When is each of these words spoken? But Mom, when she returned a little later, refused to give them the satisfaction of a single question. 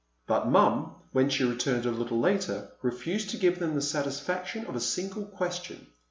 But 0.25 0.47
Mom, 0.47 0.95
when 1.11 1.29
she 1.29 1.43
returned 1.43 1.85
a 1.85 1.91
little 1.91 2.19
later, 2.19 2.71
refused 2.81 3.29
to 3.29 3.37
give 3.37 3.59
them 3.59 3.75
the 3.75 3.83
satisfaction 3.83 4.65
of 4.65 4.75
a 4.75 4.79
single 4.81 5.25
question. 5.25 5.85